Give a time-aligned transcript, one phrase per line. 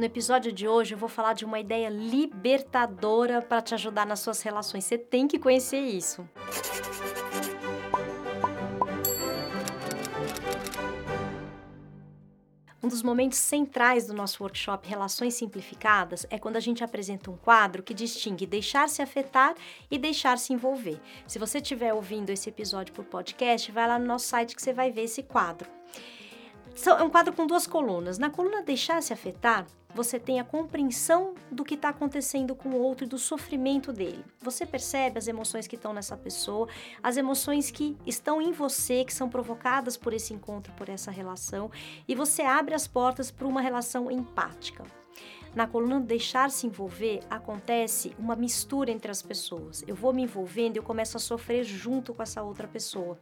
[0.00, 4.20] No episódio de hoje eu vou falar de uma ideia libertadora para te ajudar nas
[4.20, 4.84] suas relações.
[4.84, 6.26] Você tem que conhecer isso.
[12.82, 17.36] Um dos momentos centrais do nosso workshop Relações Simplificadas é quando a gente apresenta um
[17.36, 19.54] quadro que distingue deixar-se afetar
[19.90, 20.98] e deixar-se envolver.
[21.26, 24.72] Se você estiver ouvindo esse episódio por podcast, vai lá no nosso site que você
[24.72, 25.68] vai ver esse quadro.
[26.86, 28.18] É um quadro com duas colunas.
[28.18, 33.04] Na coluna Deixar-se afetar, você tem a compreensão do que está acontecendo com o outro
[33.04, 34.24] e do sofrimento dele.
[34.40, 36.68] Você percebe as emoções que estão nessa pessoa,
[37.02, 41.70] as emoções que estão em você, que são provocadas por esse encontro, por essa relação,
[42.06, 44.84] e você abre as portas para uma relação empática.
[45.54, 49.82] Na coluna deixar-se envolver, acontece uma mistura entre as pessoas.
[49.86, 53.18] Eu vou me envolvendo e eu começo a sofrer junto com essa outra pessoa.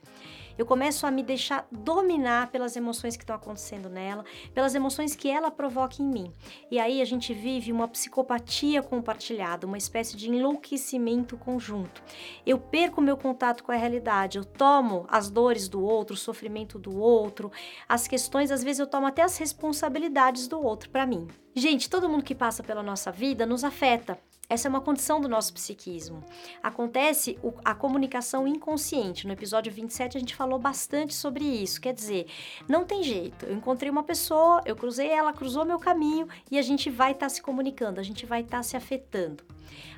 [0.58, 5.30] Eu começo a me deixar dominar pelas emoções que estão acontecendo nela, pelas emoções que
[5.30, 6.32] ela provoca em mim.
[6.68, 12.02] E aí a gente vive uma psicopatia compartilhada, uma espécie de enlouquecimento conjunto.
[12.44, 16.76] Eu perco meu contato com a realidade, eu tomo as dores do outro, o sofrimento
[16.76, 17.52] do outro,
[17.88, 21.28] as questões, às vezes eu tomo até as responsabilidades do outro para mim.
[21.54, 24.18] Gente, todo mundo que passa pela nossa vida nos afeta.
[24.50, 26.24] Essa é uma condição do nosso psiquismo.
[26.62, 29.26] Acontece a comunicação inconsciente.
[29.26, 31.78] No episódio 27 a gente falou bastante sobre isso.
[31.78, 32.26] Quer dizer,
[32.66, 33.44] não tem jeito.
[33.44, 37.26] Eu encontrei uma pessoa, eu cruzei ela, cruzou meu caminho e a gente vai estar
[37.26, 39.44] tá se comunicando, a gente vai estar tá se afetando.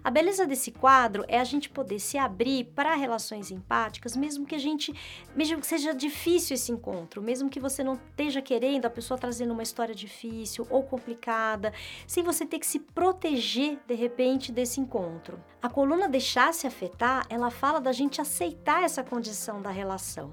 [0.03, 4.55] A beleza desse quadro é a gente poder se abrir para relações empáticas, mesmo que
[4.55, 4.95] a gente,
[5.35, 9.53] mesmo que seja difícil esse encontro, mesmo que você não esteja querendo a pessoa trazendo
[9.53, 11.73] uma história difícil ou complicada,
[12.07, 15.43] sem você ter que se proteger de repente desse encontro.
[15.61, 20.33] A coluna deixar se afetar, ela fala da gente aceitar essa condição da relação.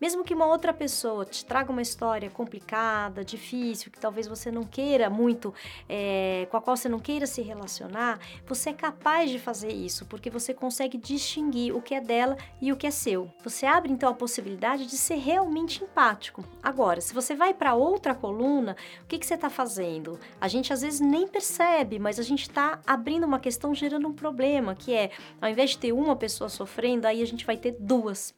[0.00, 4.62] Mesmo que uma outra pessoa te traga uma história complicada, difícil, que talvez você não
[4.62, 5.54] queira muito,
[5.88, 10.04] é, com a qual você não queira se relacionar, você é capaz de fazer isso,
[10.04, 13.30] porque você consegue distinguir o que é dela e o que é seu.
[13.42, 16.44] Você abre então a possibilidade de ser realmente empático.
[16.62, 20.20] Agora, se você vai para outra coluna, o que, que você está fazendo?
[20.38, 24.12] A gente às vezes nem percebe, mas a gente está abrindo uma questão gerando um
[24.12, 27.76] problema, que é, ao invés de ter uma pessoa sofrendo, aí a gente vai ter
[27.78, 28.34] duas.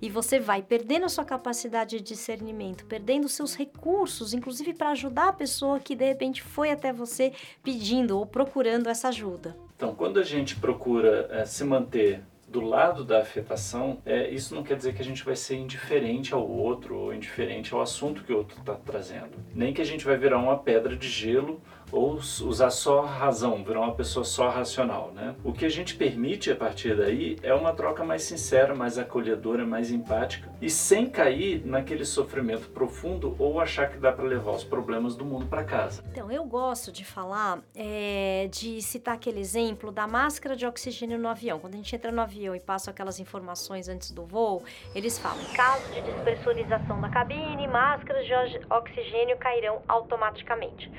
[0.00, 4.90] E você vai perder perdendo a sua capacidade de discernimento, perdendo seus recursos, inclusive para
[4.90, 9.56] ajudar a pessoa que de repente foi até você pedindo ou procurando essa ajuda.
[9.76, 14.62] Então, quando a gente procura é, se manter do lado da afetação, é, isso não
[14.62, 18.32] quer dizer que a gente vai ser indiferente ao outro ou indiferente ao assunto que
[18.32, 19.30] o outro está trazendo.
[19.54, 21.62] Nem que a gente vai virar uma pedra de gelo
[21.92, 25.34] ou usar só razão, virar uma pessoa só racional, né?
[25.44, 29.66] O que a gente permite a partir daí é uma troca mais sincera, mais acolhedora,
[29.66, 34.64] mais empática e sem cair naquele sofrimento profundo ou achar que dá para levar os
[34.64, 36.02] problemas do mundo para casa.
[36.10, 41.28] Então, eu gosto de falar, é, de citar aquele exemplo da máscara de oxigênio no
[41.28, 41.58] avião.
[41.58, 44.62] Quando a gente entra no avião e passa aquelas informações antes do voo,
[44.94, 48.32] eles falam: caso de despressurização da cabine, máscaras de
[48.68, 50.90] oxigênio cairão automaticamente.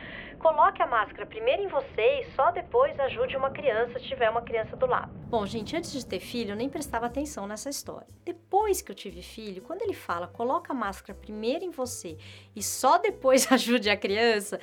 [0.41, 4.41] Coloque a máscara primeiro em você e só depois ajude uma criança se tiver uma
[4.41, 5.11] criança do lado.
[5.29, 8.07] Bom, gente, antes de ter filho, eu nem prestava atenção nessa história.
[8.25, 12.17] Depois que eu tive filho, quando ele fala, coloca a máscara primeiro em você
[12.55, 14.59] e só depois ajude a criança,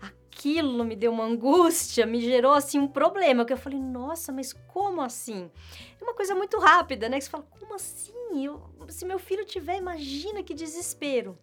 [0.00, 4.52] aquilo me deu uma angústia, me gerou assim um problema, que eu falei, nossa, mas
[4.52, 5.50] como assim?
[6.00, 7.18] É uma coisa muito rápida, né?
[7.18, 8.21] Que você fala, como assim?
[8.34, 11.38] Eu, se meu filho tiver, imagina que desespero.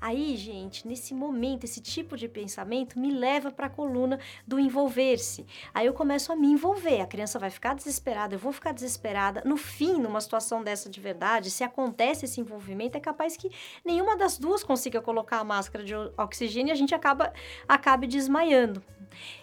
[0.00, 5.46] Aí, gente, nesse momento, esse tipo de pensamento me leva para a coluna do envolver-se.
[5.74, 7.02] Aí eu começo a me envolver.
[7.02, 9.42] A criança vai ficar desesperada, eu vou ficar desesperada.
[9.44, 13.50] No fim, numa situação dessa de verdade, se acontece esse envolvimento, é capaz que
[13.84, 17.30] nenhuma das duas consiga colocar a máscara de oxigênio e a gente acaba
[17.68, 18.82] acabe desmaiando.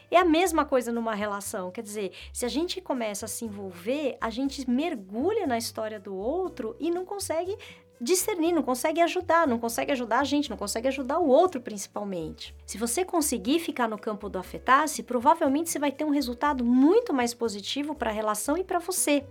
[0.09, 4.17] É a mesma coisa numa relação, quer dizer, se a gente começa a se envolver,
[4.21, 7.57] a gente mergulha na história do outro e não consegue
[7.99, 12.55] discernir, não consegue ajudar, não consegue ajudar a gente, não consegue ajudar o outro principalmente.
[12.65, 17.13] Se você conseguir ficar no campo do afetar-se, provavelmente você vai ter um resultado muito
[17.13, 19.25] mais positivo para a relação e para você.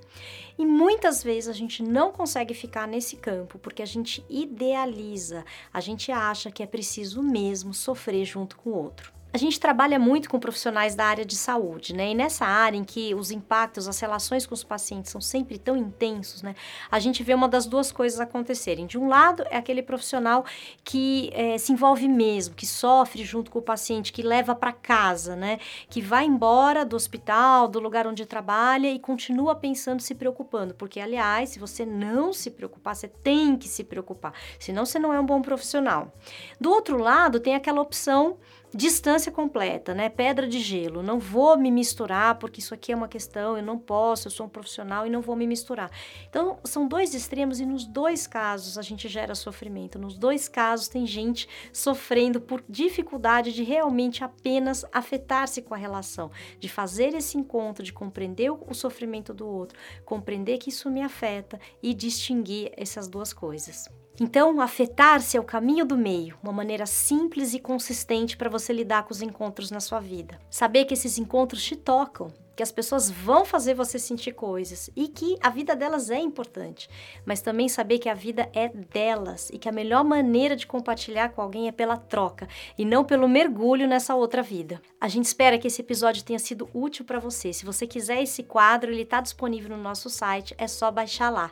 [0.59, 5.81] E muitas vezes a gente não consegue ficar nesse campo porque a gente idealiza, a
[5.81, 9.16] gente acha que é preciso mesmo sofrer junto com o outro.
[9.33, 12.13] A gente trabalha muito com profissionais da área de saúde, né?
[12.13, 15.77] E nessa área em que os impactos, as relações com os pacientes são sempre tão
[15.77, 16.55] intensos, né?
[16.91, 18.87] A gente vê uma das duas coisas acontecerem.
[18.87, 20.47] De um lado, é aquele profissional
[20.83, 25.37] que é, se envolve mesmo, que sofre junto com o paciente, que leva para casa,
[25.37, 25.59] né?
[25.91, 30.73] Que vai embora do hospital, do lugar onde trabalha e continua pensando, se preocupando.
[30.75, 34.33] Porque, aliás, se você não se preocupar, você tem que se preocupar.
[34.59, 36.11] Senão, você não é um bom profissional.
[36.59, 38.39] Do outro lado, tem aquela opção
[38.77, 40.09] distância completa, né?
[40.09, 41.03] Pedra de gelo.
[41.03, 44.47] Não vou me misturar porque isso aqui é uma questão, eu não posso, eu sou
[44.47, 45.91] um profissional e não vou me misturar.
[46.29, 49.99] Então, são dois extremos e nos dois casos a gente gera sofrimento.
[49.99, 56.31] Nos dois casos tem gente sofrendo por dificuldade de realmente apenas afetar-se com a relação,
[56.61, 61.59] de fazer esse encontro, de compreender o sofrimento do outro, compreender que isso me afeta
[61.83, 63.89] e distinguir essas duas coisas.
[64.19, 69.05] Então, afetar-se é o caminho do meio, uma maneira simples e consistente para você lidar
[69.05, 70.41] com os encontros na sua vida.
[70.49, 75.09] Saber que esses encontros te tocam, que as pessoas vão fazer você sentir coisas e
[75.09, 76.89] que a vida delas é importante,
[77.25, 81.29] mas também saber que a vida é delas e que a melhor maneira de compartilhar
[81.29, 82.49] com alguém é pela troca
[82.79, 84.81] e não pelo mergulho nessa outra vida.
[84.99, 87.53] A gente espera que esse episódio tenha sido útil para você.
[87.53, 91.51] Se você quiser esse quadro, ele está disponível no nosso site, é só baixar lá.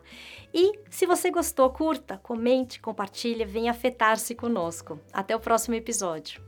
[0.55, 4.99] E se você gostou, curta, comente, compartilhe, venha afetar-se conosco.
[5.13, 6.41] Até o próximo episódio.